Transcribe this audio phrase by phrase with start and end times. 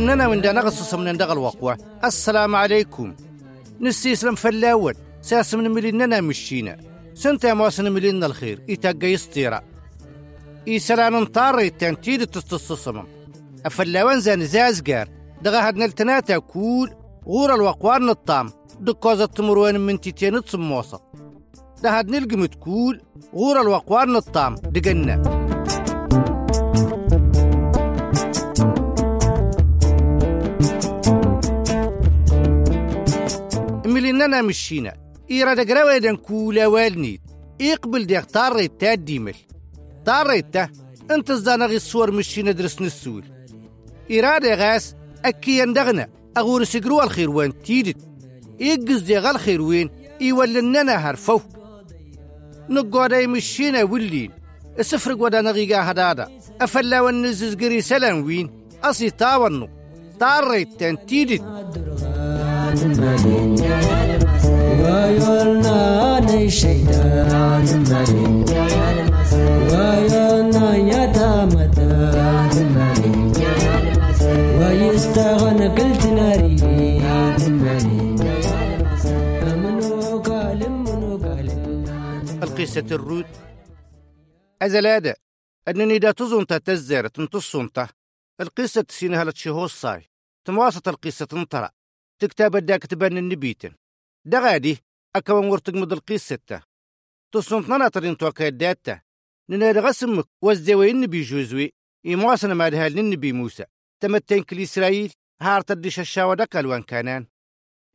[0.00, 3.14] وننا من دا نغصص من دغ الوقوة السلام عليكم.
[3.80, 6.76] نسيسلم فلاود ساس من مليننا مشينا.
[7.14, 9.60] سنتا مواسن ملينا الخير إتاقا يستيرا
[10.68, 13.06] إيسلان انطار التنتيد تستصصمم
[13.66, 15.08] أفلاوان زان زازقار
[15.42, 16.90] دغا هاد نلتناتا كول.
[17.26, 18.50] غور الوقوار نطام.
[18.80, 21.00] دكوزة تمروان من تيتين تصموصة
[21.82, 23.00] ده هاد نلقم تكول
[23.34, 24.54] غور الوقوار نطام.
[24.54, 25.49] دقنا.
[34.20, 34.94] مليننا مشينا.
[35.30, 37.20] إيرا دقراوة دان كولا والنيد.
[37.60, 39.34] يقبل ديك طاريت تا ديمل.
[40.06, 40.68] طاريت تا
[41.10, 43.24] انت زانا غي الصور مشينا درس نسول
[44.12, 47.96] إرادة غاس أكي يندغنا أغور سقروا الخير وين تيدت.
[48.60, 51.40] يقز دي غال خير وين يولننا هرفو.
[52.68, 54.30] نقودا يمشينا ولين.
[54.78, 56.28] السفر قودا نغيقا هدادا.
[56.60, 58.50] أفلا ونزز قري سلام وين.
[58.84, 59.68] أصي تاونو
[60.20, 60.96] طاريت تان
[82.70, 83.26] القصة الرود.
[84.62, 85.16] أزلادة
[85.68, 87.88] أنني دا تظنت تزر تنتصنت
[88.40, 90.10] القصة سينها لتشهوص صاي.
[90.44, 91.70] تمواسط القصة تنطرأ.
[92.18, 93.74] تكتاب داك تبان النبيتن
[94.24, 94.78] دا غادي
[95.16, 96.62] أكوان ورتق مد القصة
[97.32, 99.00] تصنت ناطرين توكا داتا
[99.50, 101.72] ننا رغسمك وزدوي النبي جوزوي
[102.06, 103.64] إمواسنا ما دهال النبي موسى
[104.00, 107.26] تمتين كل إسرائيل هارت الدش الشاوى دكال وان كانان.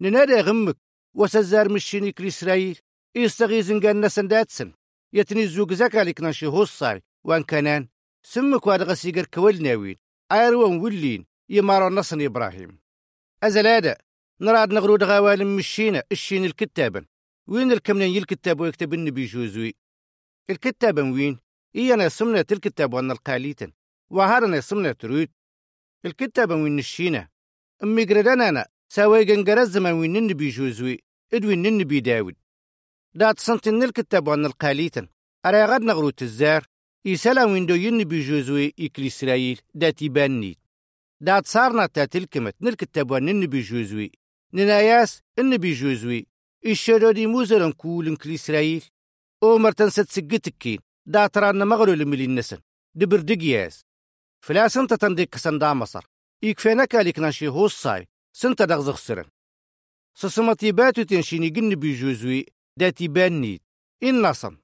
[0.02, 0.78] ننا غمك
[1.14, 2.80] وسزار مشيني كل إسرائيل.
[3.16, 4.74] يستغيزن قانا سنداتسن
[5.14, 7.88] يتني الزوج زكا لك ناشي هوصاي وان كانان.
[8.24, 9.96] سمك واد غسيقر كوال ناوين.
[10.32, 12.80] أيروان ولين يمارو نصن إبراهيم.
[13.44, 13.98] أزلادا
[14.42, 17.06] نراد نغرود غوالم مشينا الشين الكتابا
[17.48, 19.76] وين الكمنين الكتاب ويكتب النبي جوزوي؟
[20.50, 21.40] الكتابا وين؟
[21.76, 23.72] إيانا سمنة الكتاب وأنا القاليتا
[24.10, 25.30] وهارنا سمنة تروت
[26.06, 27.30] الكتابا وين الشينا
[27.84, 32.36] أمي قردانا أنا ساوي قنقر زمان وين النبي جوزوي؟ إدوين النبي داود.
[33.18, 35.08] دات سنتين الكتاب وأنا القاليتا
[35.46, 36.66] أرى غاد نغروت الزار.
[37.06, 40.58] إيسالا وين دو النبي جوزوي إكل إسرائيل داتي بانيت
[41.22, 44.12] دات صارنا تات الكمت نالكتاب وأنا النبي جوزوي
[44.54, 46.28] نناياس النبي جوزوي
[46.66, 48.84] الشرودي موزرن كولن كل إسرائيل.
[49.44, 52.58] أو مرتن ستسقتكين داتران مغلو لملي النسن.
[52.96, 53.82] دبر دقياس.
[54.42, 56.06] فلا سنت تنديك سندا مصر.
[56.44, 58.08] يكفينا كاليك ناشي هوصاي.
[58.34, 59.26] سنت دغزغ سرن.
[60.16, 62.46] سسمتي باتو تنشيني قن بيجوزوي
[62.80, 63.62] داتي بانيت
[64.04, 64.58] إن نصن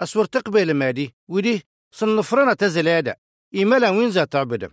[0.00, 1.14] أسور تقبل مادي.
[1.28, 1.62] ودي
[1.94, 3.16] صنفرنا تزلادا.
[3.54, 4.70] إيمالا وين ذا تعبدم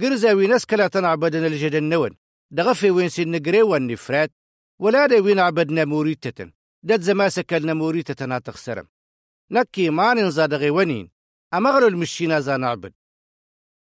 [0.00, 2.16] قرزا ويناس كلا تنعبدنا الجدن نون
[2.50, 4.32] دغفي وين سن نقري والنفرات
[4.78, 6.52] ولا دا وين عبدنا موريتة
[6.82, 8.88] داد زما سكلنا موريتة ناتخسرم
[9.50, 11.10] نكي ما ننزاد غيوانين.
[11.54, 12.92] أمغلو المشينا زا نعبد.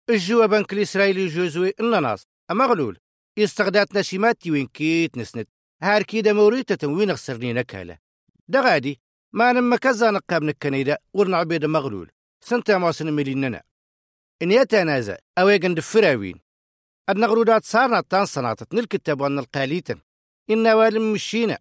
[0.09, 2.99] الجوا بنك الإسرائيلي جوزوي إلا ناس أمغلول.
[3.37, 5.47] يستغداتنا شماتي وين كيت نسند
[5.83, 8.04] هار كيدا موريتة وين خسرني نكالة
[8.47, 8.99] دا غادي
[9.33, 12.11] ما نما كزا نقاب نكنيدا ورنا عبيد مغلول.
[12.41, 13.63] سنتا موسن مليننا
[14.41, 16.39] إن يتنازع أويقن دفراوين
[17.09, 20.01] النغرودات صارنا تان صناطت نلكتب وأن القاليتن.
[20.49, 21.57] إن والم مشينا.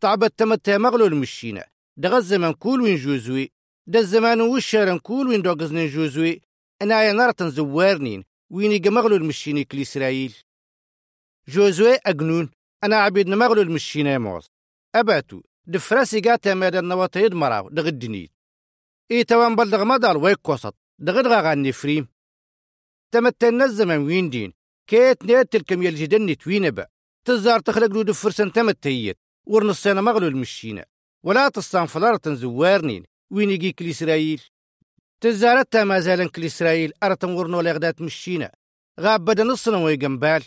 [0.00, 1.64] تعبت تمتى مغلول مشينا.
[1.96, 3.52] دغ الزمان كول وين جوزوي.
[3.86, 6.40] دا الزمان وشارن كول وين دوغزنين جوزوي.
[6.82, 8.24] أنا يا نارتن زوارنين.
[8.50, 10.34] وين يجا مغلول مشيني كل إسرائيل.
[11.48, 12.50] جوزوي أجنون
[12.84, 14.46] أنا عبيد مغلول مشينا موز.
[14.94, 15.42] أباتو.
[15.66, 18.32] دفراسي قاتا مادا النواطيد مراو دغ الدنيت
[19.10, 22.08] إي توان بلدغ مدار ويكوسط دغ دغا غاني فريم
[23.10, 24.52] تمتن الزمن وين دين
[24.86, 26.86] كيت نيت الكم يلجدني توينبا
[27.24, 30.84] تزار تخلق له دفر سنتم التيت ورنصينا مغلو المشينا
[31.24, 34.42] ولا تصان فلارة زوارنين وين يجي كل إسرائيل.
[35.20, 38.52] تزارتها ما زالن كل إسرائيل أرتم ورنو لغدات مشينا
[39.00, 40.44] غاب بدا نصنا ويقنبال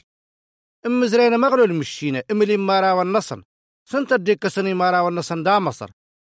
[0.85, 3.43] أم زرينا مغلو المشينا أم اللي مارا والنصن
[3.87, 5.89] سنت الديك سني مارا والنصن دا مصر.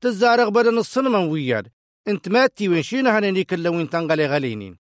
[0.02, 1.68] تزارغ بدا نصنا من وياد.
[2.08, 4.78] انت ماتي وين شينا هنيك اللي وين تنقلي غلينين.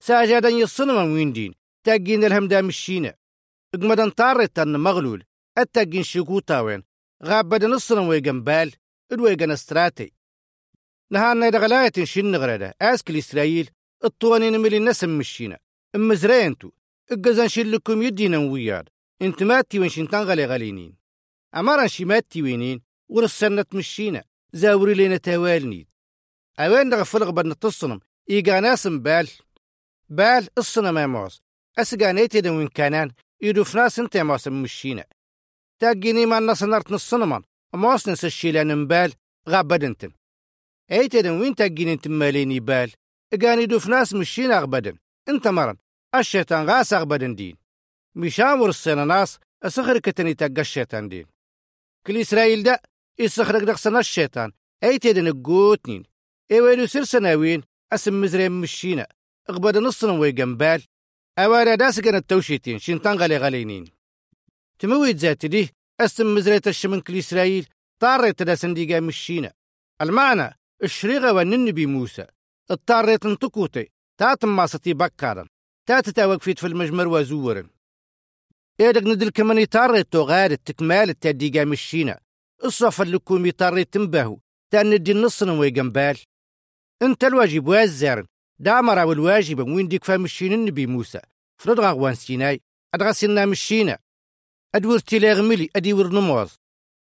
[0.00, 1.54] ساجادا يصنا من وين دين
[1.84, 3.14] تاقين الهم دا مشينا
[3.74, 5.24] اقمدن طارت ان مغلول.
[5.58, 6.82] التاقين شيكو تاوين
[7.24, 8.72] غاب بدا نصنا ويقنبال
[9.12, 10.12] الويغن استراتي.
[11.10, 13.70] نهارنا دغلاية شن غرادة اسكل اسرائيل
[14.04, 15.58] الطوانين ملي نسم مشينا
[15.94, 16.70] ام زرينتو
[17.12, 18.84] الجزان شلكم يدينا ويار
[19.22, 20.94] انت ماتي وين شنتان غالي
[21.54, 25.88] غالينين امارا شي ماتي وينين ورسنة مشينا زاوري لينا توالنيد
[26.58, 29.28] اوين دغفل غبر نتصنم إيجا ناسم بال.
[30.08, 31.42] بال الصنم يموس
[31.78, 33.12] أسقانيتي دو وين كانان
[33.42, 35.04] يدو فناس انت يموس مشينا.
[35.78, 37.42] تاقيني ما الناس نارت نصنمان
[37.74, 39.12] موس نس الشيلان مبال
[39.48, 40.12] غابد انتن
[40.90, 42.92] ايتي دو وين تاقيني انت ماليني بال
[43.32, 44.96] اقاني دو فناس مشينا غبدن
[45.28, 45.76] إنت مرن
[46.14, 47.56] الشيطان غاس غبدن دين.
[48.14, 51.33] مشان ورسينا ناس أسخر كتني تاقى الشيطان دين.
[52.06, 52.78] كل إسرائيل دا
[53.18, 54.52] يسخرق دقسنا الشيطان.
[54.82, 56.02] ايتي دو نقوتنين.
[56.50, 57.62] ايوالو سير سناوين
[57.92, 59.06] أسم مزرين مشينا
[59.50, 60.82] اغبد نصنا وي جنبال
[61.38, 62.78] أوارا داس كان التوشيتين.
[62.78, 63.84] شنطان غالي غالينين.
[64.78, 65.70] تمويد ذات دي
[66.00, 67.66] أسم مزريت الشمن كل إسرائيل.
[68.00, 69.52] طاريت دا سنديقا مشينا
[70.02, 72.26] المعنى الشريغة والنبي موسى.
[72.70, 75.46] اضطريت انتكوتي تاتم ماستي بكارا
[75.86, 77.68] تاتتا وقفيت في المجمر وزورا
[78.80, 82.20] إيدك ندل كمان يطاريت تو غارت تكمال التاديقا مشينا
[82.64, 84.38] الصفر لكم يطاريت تنبهو.
[84.70, 86.18] تان ندي النصنا وي جنبال
[87.02, 88.26] انت الواجب وازر
[88.58, 91.20] دامر والواجب وين ديك فمشين النبي موسى.
[91.62, 92.60] فرد غوان سيناي.
[92.94, 93.98] ادغا سينا مشينا.
[94.74, 96.56] أدور تيلاغ ملي ادي ور نموز.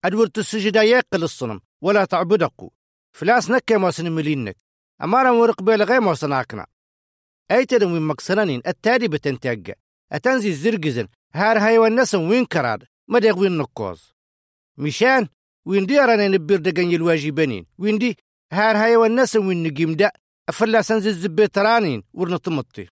[0.04, 1.60] أدور تسجد ياقل الصنم.
[1.80, 2.70] ولا تعبدقو
[3.12, 4.56] فلاس نكا موسن ملينك.
[5.02, 6.66] أمارا ورق بيل غير موسناكنا
[7.50, 9.74] أي تدم وين مكسرانين التادي بتنتاقا
[10.12, 14.12] أتنزي الزرقزن هار هاي والنسم وين كراد؟ مدق وين نقوز؟
[14.76, 15.28] مشان؟
[15.66, 18.16] وين دي رانا نبير دقن الواجبانين وين دي؟
[18.52, 20.10] هار هاي والناس وين نقيم دا؟
[20.48, 22.88] أفلا سنزل الزبيت رانين ورنطمطي.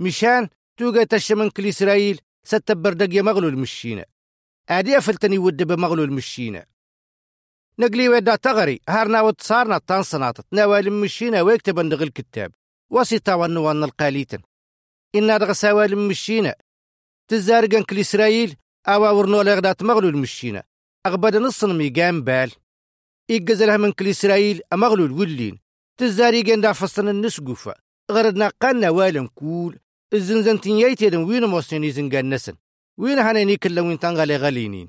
[0.00, 4.04] مشان؟ توقع تشمن كل إسرائيل ستبر دقيا مغلو المشينا
[4.68, 6.66] أدي أفلتني ود بمغلو المشينا
[7.78, 12.52] نقلي ودا تغري هارنا وتصارنا تنصناطت نوال المشينا ويكتب ندغ الكتاب
[12.90, 14.38] وسيطا ونوان القاليتن
[15.18, 16.54] إنا دغ سوال المشينا
[17.28, 18.56] تزارقن كل إسرائيل
[18.88, 20.62] أوا ورنو لغدات مغلو المشينا
[21.06, 22.52] أغبد نصن ميقام بال.
[23.30, 25.58] إيقزلها من كل إسرائيل أمغلو الولين
[25.96, 27.74] تزاري جندا فصلنا النسقوفة
[28.10, 29.78] غردنا قانا والن كول.
[30.12, 32.56] الزنزن تنيايتي دن وين موسيني زنقان نسن.
[32.98, 34.88] وين هانيني كلا وين تنغالي غالينين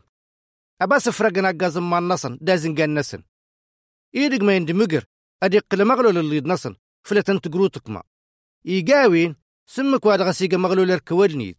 [0.82, 3.24] أباس فرقنا قازم ما النصن دا زنقان نسن.
[4.16, 5.04] إيدق ما يندمقر
[5.44, 6.76] أدي قل مغلو لليد نصن.
[7.04, 8.04] فلتن تقروتك ما.
[8.68, 9.36] إيقاوين
[9.69, 11.56] سمك واد غسيقة مغلو لركوالنيد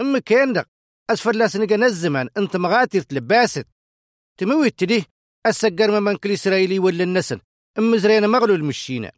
[0.00, 0.66] أما كيندق
[1.10, 3.66] أسفل لاسنقا نزمان أنت مغاتير تلباست
[4.38, 5.04] تمويت تديه
[5.46, 7.40] السجر ما من كل إسرائيلي ولا النسن
[7.78, 9.12] أم زرينا مغلو المشينا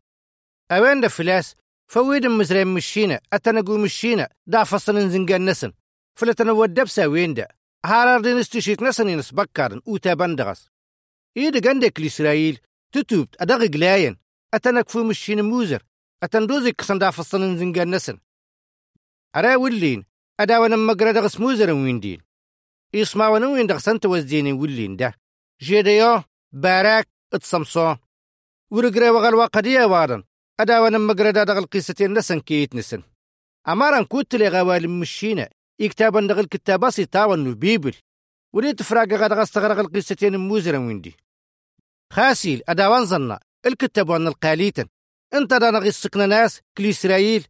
[0.71, 1.55] أوين دا فلاس؟
[1.87, 5.73] فويد أم زرين مشينا أتنقو مشينا دا فصل زنقان نسن.
[6.15, 7.49] فلتنا ودبسا وين دا
[7.87, 10.69] هارار دي نستشيت نسن ينس بكارن أوتا بندغس
[11.37, 12.59] إيدا قندك لإسرائيل
[12.93, 14.17] تتوبت أدغ قلاين
[14.55, 15.83] أتنك فو مشينا موزر.
[16.23, 18.19] أتندوزي كسن دا فصل زنقان نسن.
[19.37, 20.05] أرا ولين
[20.41, 22.21] أداونا مقردغس موزر وين دين
[22.95, 25.15] يسمعونا وين دغسنت وزديني ولين ده.
[25.63, 27.95] جيديو باراك اتصمصو
[28.71, 30.25] ورقري وغل وقدية وارن
[30.61, 33.03] أداونا مقردا دغل قيستين نسن كيت نسن.
[33.69, 35.49] أمارن كوت لي غوال مشينا
[35.81, 37.95] يكتابا دغل كتاباسي تاون بيبل
[38.53, 41.17] وليت فراق غدا غستغرق القيستين موزرا ويندي.
[42.13, 44.87] خاسيل أداوان ظنا الكتاب وان القاليتن.
[45.39, 47.47] انت دانا غيسكنا ناس كل إسرائيل.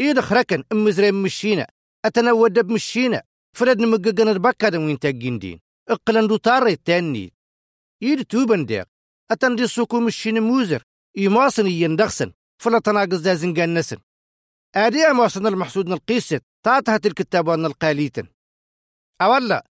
[0.00, 1.66] إيد خركن أم زرين مشينا
[2.04, 3.22] أتنود بمشينا
[3.56, 5.60] فرد نمققن البكا وين تاقين دين.
[5.88, 7.32] إقلن دو طاري التاني
[8.02, 8.86] يد توبن ديق.
[9.30, 10.82] أتن دي سوكو مشين موزر.
[11.16, 12.32] يماصن يندخسن
[12.62, 13.96] فلا تناقز دا زنقان نسن.
[14.74, 18.26] آدي أماصن المحسود القيست تاتها تلك التابوان القاليتن
[19.22, 19.66] أولا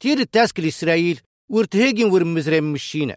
[0.00, 3.16] تير التاسك الإسرائيل ورتهيجين ورمزرين مشينا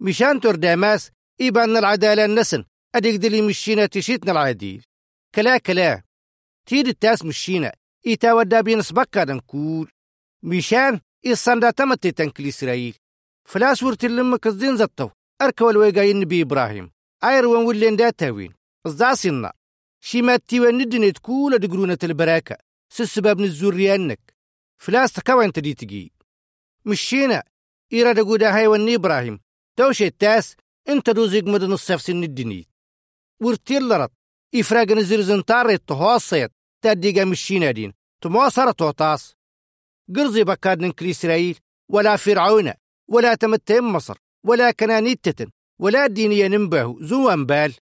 [0.00, 1.10] مشان تور داماس
[1.40, 2.64] إيبان العدالة النسن
[2.94, 4.82] أديك دلي مشينا تشيتنا العديل
[5.34, 6.02] كلا كلا.
[6.66, 7.72] تير التاس مشينا.
[8.06, 9.90] إيتا ودا بين سبكا دنكول
[10.42, 12.94] مشان إيصاندا تمتي تنكل إسرائيل
[13.48, 15.10] فلاس ورت لما كزدين زطو
[15.42, 16.90] أركو الويقاي النبي إبراهيم.
[17.22, 18.54] عير وين ولين داتاوين
[18.86, 19.52] الزاسينا
[20.00, 22.56] شيمات تيوان ندني تكول دقرونة البراكة.
[22.92, 24.34] سسباب نزور ريانك.
[24.78, 26.12] فلاس تكوان تدي تجي
[26.84, 27.42] مشينا.
[27.92, 29.40] إيرا دقودا هاي وني إبراهيم.
[29.76, 30.56] توشي التاس.
[30.88, 32.64] إنت دوزيق مدن الصيف سن الدنيا
[33.44, 34.12] ورتيل لرط
[34.54, 36.52] إفراق نزير زنطاري التهوصيت
[36.84, 39.34] تاديقا مشينا دين تمواصرة توطاس
[40.16, 41.58] قرزي بكاد ننكل إسرائيل
[41.88, 42.72] ولا فرعون.
[43.08, 44.18] ولا تمتهم مصر.
[44.46, 45.46] ولا كنانيتة
[45.80, 47.74] ولا دينيا ننبه زوان بال.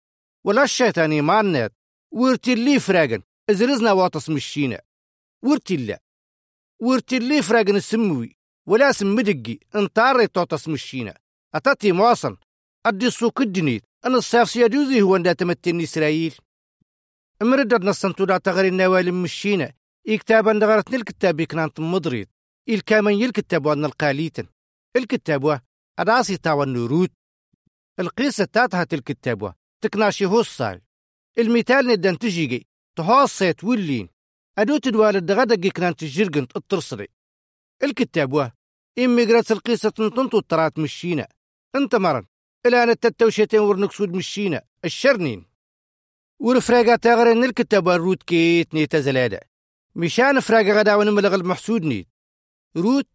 [0.45, 1.73] ولا الشيطاني مانات
[2.11, 4.81] ورتلي فراغن ازرزنا واطس مشينا
[5.43, 5.99] ورتلا
[6.79, 8.35] ورتلي فراغن السموي
[8.67, 9.59] ولا سمدقي.
[9.75, 11.17] انطاري توطس مشينا
[11.55, 12.37] أتاتي مواصل
[12.85, 13.90] أدي السوق الدنيت.
[14.05, 16.35] الصيف سيجوزي هو أن تمتني إسرائيل
[17.41, 19.73] امردد نصنتو دا تغري النوال مشينا
[20.07, 22.29] إكتابا دغرتني الكتاب يكنانت مضريت
[22.69, 24.47] الكامن يلكتاب وأن القاليتن.
[24.95, 25.61] الكتاب
[25.99, 27.09] أداسي تاوى النورود
[27.99, 30.81] القصة تاتها الكتاب تكناشي هو الصال.
[31.37, 32.67] المثال ندان تجيجي.
[32.95, 34.09] تهاصيت ولين.
[34.57, 37.07] أدو تدوال غدا كنان تجرقن الترصري.
[37.83, 38.51] الكتاب
[38.99, 41.27] إميقرات القصة تنطنطو الترات مشينا
[41.75, 42.25] أنت مرن.
[42.65, 45.45] الآن التتوشيتين ورنكسود مشينا الشرنين.
[46.39, 49.39] ورفراقا تاغرين الكتاب الروت كيت نيتا زلادة.
[49.95, 52.07] مشان فراقا غدا ونملغ المحسود نيت.
[52.77, 53.07] روت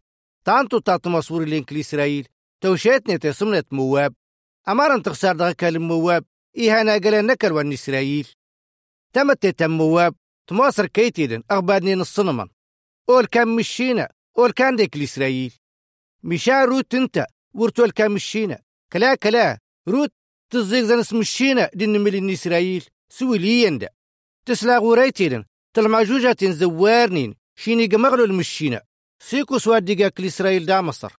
[0.45, 2.27] تانتو تاتو مصور لينك لإسرائيل
[2.61, 4.13] توشيت نيتا سمنت مواب.
[4.69, 6.25] أمارن تخسار دغا كلم مواب
[6.57, 8.27] إيهانا قال نكر وان إسرائيل.
[9.13, 10.15] تمت تم مواب
[10.47, 12.47] تماصر كيتيدن أغبادني نصنمن
[13.09, 15.53] أول كان مشينا أول كان ديك الإسرائيل
[16.23, 18.59] مشان روت انت ورتول كان مشينا
[18.93, 19.59] كلا كلا.
[19.87, 20.13] روت
[20.53, 22.85] تزيق زنس مشينا دين ملي إسرائيل.
[23.09, 23.89] سوي لي يندا
[24.45, 27.35] تسلا غوريتيدن تلمعجوجة زوارنين.
[27.55, 28.81] شيني قمغلو المشينا
[29.23, 31.13] سيكو سواد ديقاك لإسرائيل دا مصر.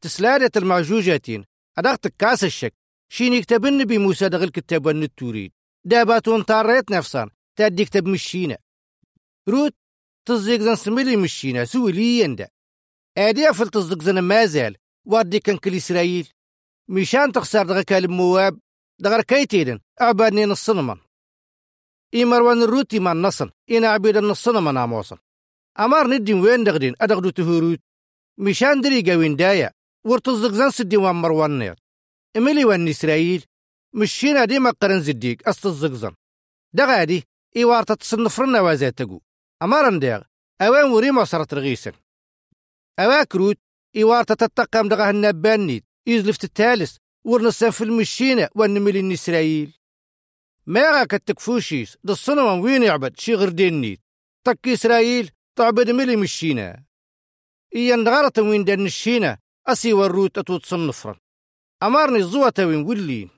[0.00, 1.44] تسلادة المعجوجاتين
[1.78, 2.74] أدغتك كاس الشك.
[3.08, 5.52] شيني يكتبن بموسى دغل كتاب التوريد.
[5.84, 7.30] داباتون طاريت نفسان.
[7.56, 8.58] تادي كتب مشينا
[9.48, 9.74] روت
[10.28, 12.48] تزيق زن سميلي مشينا سوي لي يندا
[13.18, 14.76] آدي أفل تزيق زن مازال.
[15.04, 16.28] وادي كان كل إسرائيل.
[16.88, 18.58] مشان تخسر دغا كالم مواب
[18.98, 20.96] دغر كيتيدن أعبادني نصنمن
[22.14, 25.16] إي مروان الروتي ما نصن إنا عبيد النصنمن اموصن
[25.80, 27.80] أمار ندين وين دغدين ادغدو تهوروت
[28.38, 29.70] مشان دريقا وين دايا
[30.04, 31.76] ورتزق زن سدي وان مروان نير.
[32.36, 33.44] إميلي وان إسرائيل
[33.94, 36.14] مشينا ديما قرن زديق استزقزن
[36.72, 37.24] دغادي
[37.56, 39.20] إي وارتا تصنفرنا وازاتقو
[39.62, 40.22] امارن ديغ
[40.60, 41.92] أوان وريما صارت رغيسن.
[42.98, 43.58] اواكروت
[43.96, 49.72] إي وارتا تتقام دغا النبانيت يزلفت التالس ورنسان في المشينة وان اسرائيل
[50.66, 54.00] ما غاك التكفوشيس؟ دا الصنم وين يعبد؟ شي غير دينيت
[54.44, 56.84] تك إسرائيل تعبد ملي مشينا
[57.76, 61.20] إيا نغارة وين دان الشينا أسي والروت أتوت صنفرا
[61.82, 63.30] أمارني الزوة وين ولين.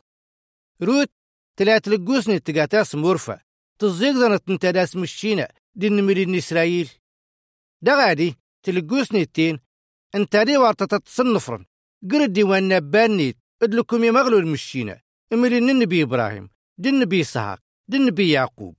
[0.82, 1.10] روت
[1.56, 3.40] تلات لقوسني تقاتاس مورفة.
[3.78, 6.90] تزيق زنت انتداس مشينا دين ملين إسرائيل
[7.82, 9.60] دا غادي تلقوسني التين.
[10.14, 11.64] انت دي وارتا تتصنفرا
[12.12, 15.00] قرد ديوان نبانيت أدلكم يمغلو المشينا
[15.32, 17.24] امرين النبي إبراهيم دين النبي
[17.88, 18.76] دين النبي يعقوب.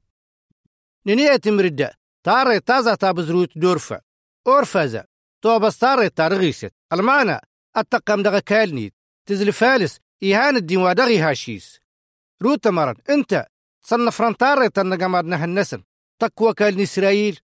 [1.07, 1.93] ننية مردة
[2.23, 4.01] تاري تازا تابزروت دورفا
[4.47, 5.05] أورفازا
[5.41, 6.71] توبس تاري تارغيست.
[6.93, 7.41] المعنى
[7.77, 8.93] التقم دغا كالنيت.
[9.25, 11.79] تزل فالس إيهان الدين ودغي هاشيس
[12.41, 13.47] روت مرن أنت
[13.81, 15.83] صنف رنتاري تنقمادنا هالنسن
[16.19, 17.39] تقوى كالن إسرائيل.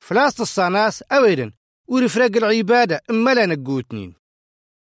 [0.00, 1.52] فلاس الصاناس أويدن
[1.88, 4.14] ورفراق العبادة إما لا نقوتنين.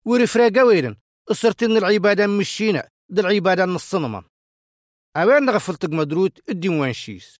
[0.08, 0.96] ورفراق أويدن
[1.32, 4.24] أسرتن العبادة مشينا دي العبادة نصنما.
[5.16, 7.36] أوين غفلتك مدروت الدين وانشيس.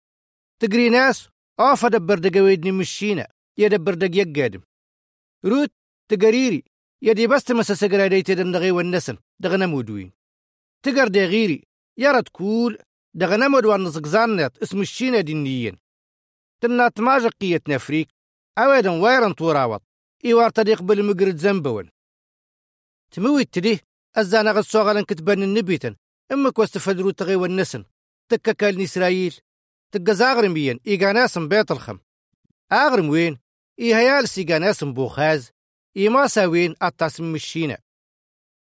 [0.62, 1.30] تقري ناس
[1.60, 4.62] أوفا دبر دقويدني مشينا يدبر دق يقادم.
[5.46, 5.72] روت
[6.10, 6.64] تقريري
[7.02, 10.12] يدي بس تمسا سقرا ديتي دغي والنسن دغنا مودوين
[10.84, 11.64] تقر دي غيري
[11.98, 12.78] يرى تكول
[13.14, 15.78] دغنا مودوان نزقزانات اسم الشينا دينيين.
[16.62, 18.08] تنا تماجق قية نفريك
[18.58, 19.82] أويدن ويرن توراوط
[20.26, 21.90] إيوار طريق بالمقرد زنبون.
[23.12, 23.80] تمويت تديه
[24.16, 25.96] أزانا غد صوغلا كتبان النبيتن
[26.32, 27.86] أمك واستفدرو تغي والنسن.
[28.30, 29.40] تكا كالن إسرائيل.
[29.92, 32.00] تقا زاغرميا إيقا ناسم بيت الخم.
[32.72, 33.38] آغرم وين؟
[33.80, 35.52] إيهيال سيقا ناسم بوخاز.
[35.98, 37.78] إيما ساوين أتاسم مشينا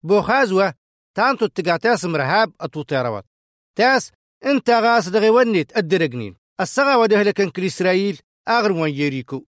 [0.02, 0.70] بوخاز و
[1.14, 3.25] تانتو تقا تاسم رهاب أتو تيروات.
[3.76, 4.12] تاس
[4.44, 8.18] انت غاس دغي ونيت الدرقنين السغا ودهلكن كل إسرائيل
[8.49, 9.44] آغرم وان يريكو.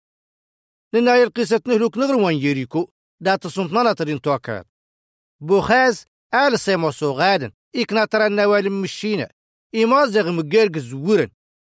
[0.93, 2.89] لنا القصة نهلوك نغرم وان يريكو.
[3.19, 4.67] دا تصنطنا ترين توكات
[5.43, 9.29] بوخاز آل سيمو غادن إكنا ترى النوال مشينا
[9.75, 11.29] إيما زغ مقرق زورن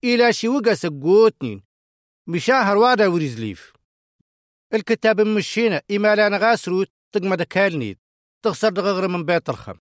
[0.05, 1.63] إلى شي سقوتنين
[2.27, 3.73] مشاهر وادا وريزليف
[4.75, 7.99] الكتاب مشينا إما لانا غاسروت تقمد كالنيت
[8.45, 9.79] تخسر دغغر من بيت الخم.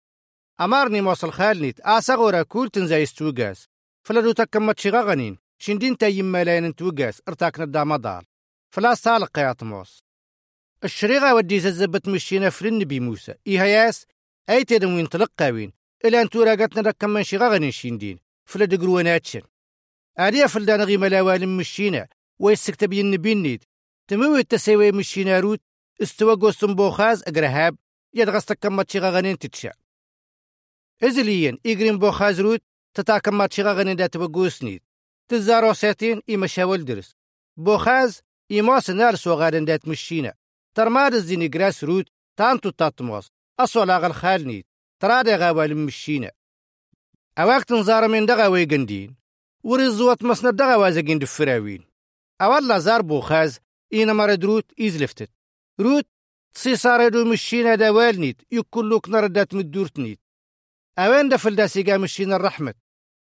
[0.60, 3.66] أمارني موصل خالنيت آسغورا كول تنزاي استوغاس
[4.06, 8.24] فلدو تكمت شغغنين شندين تا يما توقاس ارتاكنا دامدار
[8.74, 10.05] فلا سالق يا طموس
[10.84, 13.34] الشريغة ودي زبت مشينا في النبي موسى.
[13.46, 14.06] إيها ياس
[14.50, 15.72] أي تدن وين تلقاوين؟
[16.04, 19.42] إلا أن توراقتنا ركم من شغغنين شندين فلا دقرواناتشن
[20.18, 22.08] أريا فلدان غيما لاوال مشينا.
[22.38, 23.64] ويسكتب النبي نيد.
[24.08, 25.60] تموي التسوي مشينا روت.
[26.02, 27.76] استوى قوستن بوخاز أقرهاب.
[28.14, 29.72] يدغستك كمت شغغنين تتشا.
[31.02, 32.62] إزليين إيقرين بوخاز روت.
[32.94, 34.82] تتاكمات شغغنين دات بقوسنيد
[35.28, 37.14] تزارو ساتين إما شاول درس.
[37.56, 38.20] بوخاز
[38.52, 40.34] إما سنار سوغارن دات مشينا.
[40.76, 43.30] ترماد الزيني جراس روت تانتو تاتموس
[43.60, 44.66] أصولا غل خالنيت
[45.02, 46.30] ترادي غاوال مشينا
[47.38, 49.16] أواك تنزار من دغا ويقندين
[49.64, 51.84] ورزوات مسنا دغا وازقين دفراوين
[52.40, 53.60] أولا زار بوخاز
[53.92, 55.30] إينا مرد روت إزلفتت
[55.80, 56.06] روت
[56.54, 60.20] تسي صار مشينا دا والنيت يكلوك نردات مدورتنيت
[60.98, 62.74] أوين دفل دا سيقا مشينا الرحمة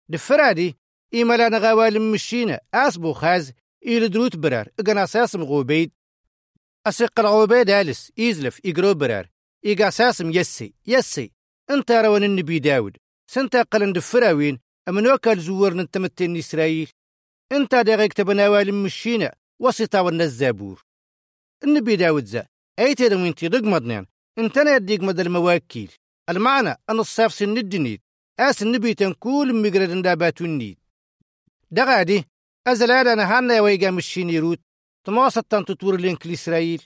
[0.09, 0.77] دفرادي
[1.13, 3.53] إيما لا نغاوال مشينا آس بوخاز
[3.85, 5.43] إيل دروت برار إقنا ساسم
[6.87, 9.27] أسيق الغوبيد آلس إزلف إقرو برار
[9.65, 11.31] إيقا ساسم يسي يسي.
[11.69, 12.97] أنت روان النبي داود.
[13.27, 14.59] سنتا قلن دفراوين
[14.89, 16.89] أمن وكال زور ننتمتين إسرائيل.
[17.51, 20.83] أنت داغيك تبناوال مشينا وسطا والنزابور
[21.63, 22.45] النبي داود زا
[22.79, 24.05] أيتي وين تيدق مدنين
[24.37, 25.91] انتنا يديك مد المواكيل.
[26.29, 28.01] المعنى أن الصاف سن الدنيد
[28.39, 30.77] آس النبي تنكول مقرد دابات النيد
[31.71, 32.25] دغادي
[32.67, 34.59] أزل أنا هانا ويقا مشيني روت
[35.09, 36.81] تموسط تنتطور لينك لإسرائيل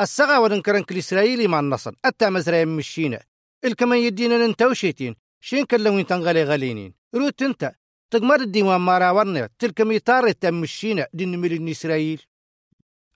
[0.00, 3.22] السغا وننكرن إسرائيلي مع النصر أتا مزرعي مشينا
[3.64, 7.72] الكمان يدينا ننتوشيتين شين كلوين تنغلي غلينين روت انت
[8.10, 12.22] تقمر الديوان مارا ورنا تلك ميطار تمشينا دين ملين إسرائيل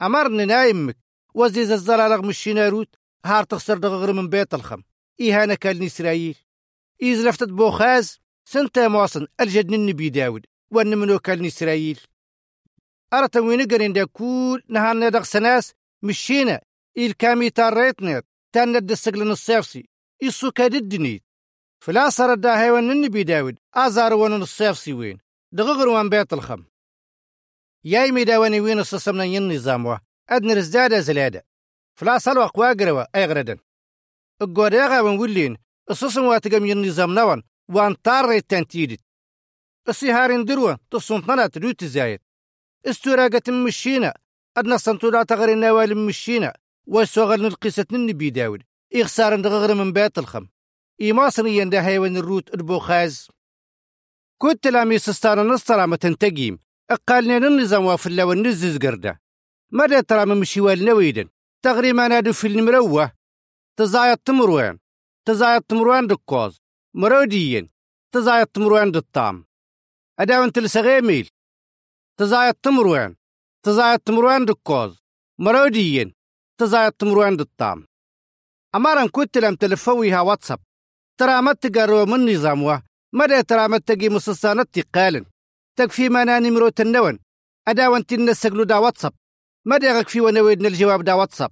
[0.02, 0.96] أمرنا نايمك
[1.34, 2.94] وزيز الزلالغ مشينا روت.
[3.26, 4.82] هار تخسر دغغر من بيت الخم.
[5.20, 6.36] إيهانا كالن إسرائيل
[7.02, 8.20] إيز لفتت بوخاز.
[8.44, 10.46] سنتا موصن الجد النبي داود.
[10.70, 12.00] وأن منو كالن إسرائيل
[13.12, 16.60] أرى وين قرين دا كول نهارنا دغ سناس مشينا
[16.98, 18.22] إل كامي تاريتنا
[18.52, 19.88] تانا دسقلن الصيفسي
[20.22, 21.22] إسو كاددنيت
[21.80, 25.18] فلا صار دا هيوان النبي داود أزار ون الصيفسي وين.
[25.52, 26.64] دغغر وان بيت الخم.
[27.84, 29.98] ياي ميداواني وين السسمنا النظام وا
[30.30, 31.46] أدن رزدادة زلادة
[31.94, 33.58] فلا صلوا قواقروا أيغردن
[34.42, 35.56] القوداغا ونولين
[35.90, 39.00] السسم واتقم النظام نوان وان تاري تنتيدت
[39.88, 42.20] السيهارين دروا تصنطنا تدوت زايد.
[42.86, 44.14] استراقة مشينا.
[44.56, 46.52] أدنا سنتودا تغري نوال مشينا.
[46.86, 48.62] وسوغل نلقيسة النبي داود
[48.94, 50.48] إخسار دغغر من بيت الخم.
[51.00, 53.28] إيماصني يندا هيوان الروت البوخاز
[54.38, 56.58] كنت لامي سستانا نصرا ما تنتقيم.
[56.90, 59.18] أقالنا النظام وافلا والنزز قردا.
[59.72, 61.28] مدى ترى مشيوال نويدا
[61.62, 63.12] تغري ما نادو في المروة.
[63.76, 64.78] تزايد تمروان.
[65.24, 66.60] تزايد تمروان دكوز.
[66.94, 67.68] مروديين.
[68.12, 69.44] تزايد تمروان دالطام
[70.18, 71.28] أداون تلسغيميل.
[72.18, 73.16] تزايد تمروان
[73.62, 75.02] تزايد تمروان دكوز.
[75.38, 76.14] مروديين.
[76.58, 77.86] تزايد تمروان دالطام
[78.74, 80.60] أمارن كنت لم تلفويها واتساب.
[81.18, 82.82] ترى ما تقروا من نظامها.
[83.12, 85.24] مدى ترى ما تقي مصصانات تقالن
[85.76, 87.18] تكفي ما ناني مروت النون
[87.68, 89.12] أداون تنسقلو دا واتساب.
[89.66, 91.50] مدى غكفي ونويدنا الجواب دا واتساب.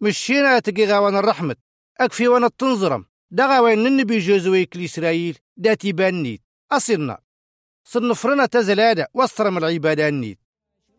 [0.00, 1.56] مشينا تقي غاوان الرحمة
[2.00, 6.42] أكفي وأنا تنظرم دا غاوان النبي جوزويك لإسرائيل داتي بانيت
[6.72, 7.25] أصلنا
[7.88, 10.38] صنفرنا تزلادة واسترم العبادة النيت.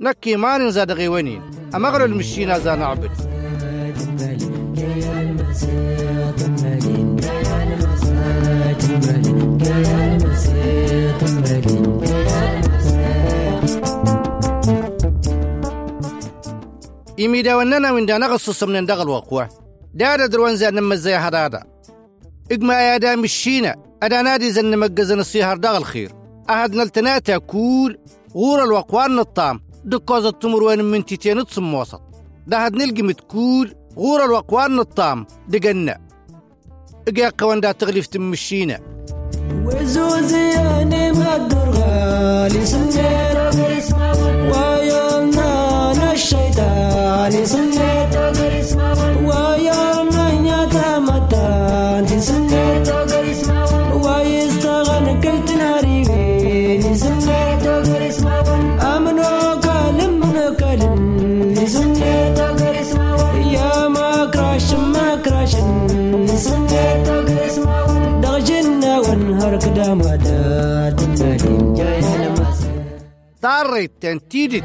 [0.02, 1.41] نكي ما ننزاد غيوانين
[1.76, 3.12] أمغر المشينا زان عبد
[17.19, 19.50] إميدا وننا من دانا غصص من دغل وقوة.
[19.93, 21.63] دادا دروان زي نما زي هدادا
[22.52, 26.27] إقما يا دا مشينا أدا نادي زن مجزن الصيهر دغل خير.
[26.50, 27.98] أهد نلتناتا كول
[28.36, 32.02] غور الوقوان الطام دكوز التمر وين من تيتين تصم وسط.
[32.48, 35.98] ده هد نلقي متكول غور الوقوان الطام دقنا.
[37.08, 38.80] إقيا قوان دا تغليف تمشينا
[39.66, 42.64] وزوزياني مقدر غالي
[46.18, 47.34] الشيطان
[73.60, 74.63] Arrepentir.